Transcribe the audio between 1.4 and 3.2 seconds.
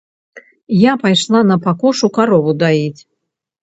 на пакошу карову даіць.